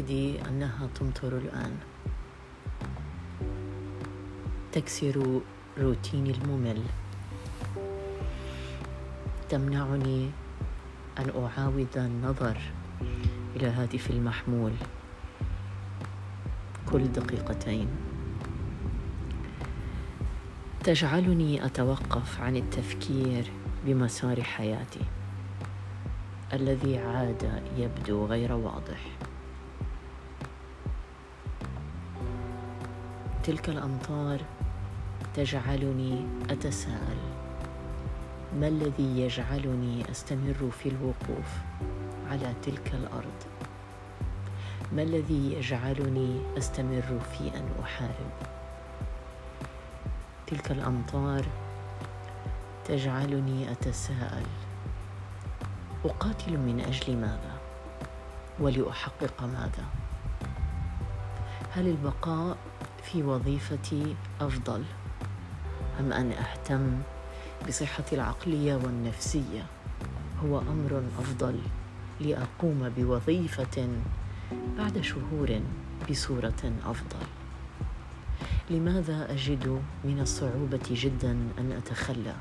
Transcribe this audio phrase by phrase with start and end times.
[0.00, 1.76] كأنها تمطر الآن.
[4.72, 5.40] تكسر
[5.78, 6.82] روتيني الممل.
[9.48, 10.30] تمنعني
[11.18, 12.56] أن أعاود النظر
[13.56, 14.72] إلى هاتفي المحمول.
[16.92, 17.88] كل دقيقتين.
[20.84, 23.44] تجعلني أتوقف عن التفكير
[23.86, 25.04] بمسار حياتي.
[26.52, 29.31] الذي عاد يبدو غير واضح.
[33.42, 34.40] تلك الأمطار
[35.34, 37.18] تجعلني أتساءل.
[38.60, 41.48] ما الذي يجعلني أستمر في الوقوف
[42.30, 43.38] على تلك الأرض؟
[44.92, 48.32] ما الذي يجعلني أستمر في أن أحارب؟
[50.46, 51.44] تلك الأمطار
[52.84, 54.46] تجعلني أتساءل.
[56.04, 57.58] أقاتل من أجل ماذا؟
[58.60, 59.84] ولأحقق ماذا؟
[61.74, 62.56] هل البقاء
[63.02, 64.82] في وظيفتي أفضل.
[66.00, 67.00] أم أن أهتم
[67.68, 69.66] بصحتي العقلية والنفسية.
[70.44, 71.58] هو أمر أفضل
[72.20, 73.88] لأقوم بوظيفة
[74.78, 75.60] بعد شهور
[76.10, 77.26] بصورة أفضل.
[78.70, 82.34] لماذا أجد من الصعوبة جدا أن أتخلى؟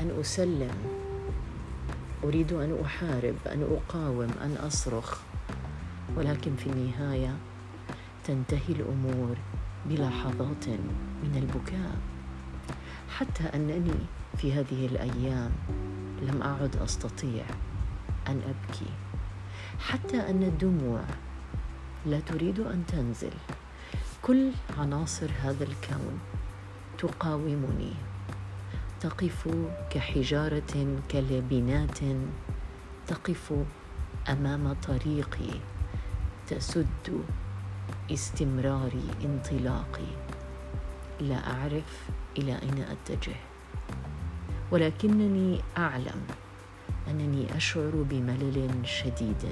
[0.00, 0.74] أن أسلم.
[2.24, 5.18] أريد أن أحارب أن أقاوم أن أصرخ.
[6.16, 7.34] ولكن في النهاية
[8.24, 9.36] تنتهي الأمور
[9.86, 10.68] بلحظات
[11.22, 11.96] من البكاء.
[13.16, 14.00] حتى أنني
[14.36, 15.50] في هذه الأيام
[16.22, 17.44] لم أعد أستطيع
[18.28, 18.90] أن أبكي.
[19.78, 21.00] حتى أن الدموع
[22.06, 23.32] لا تريد أن تنزل.
[24.22, 26.18] كل عناصر هذا الكون
[26.98, 27.92] تقاومني.
[29.00, 29.48] تقف
[29.90, 31.98] كحجارة كلبنات.
[33.06, 33.52] تقف
[34.28, 35.50] أمام طريقي.
[36.46, 37.22] تسد
[38.12, 38.92] استمرار
[39.24, 40.10] انطلاقي
[41.20, 43.36] لا أعرف إلى أين أتجه.
[44.70, 46.26] ولكنني أعلم
[47.08, 49.48] أنني أشعر بملل شديد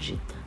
[0.00, 0.40] جدا.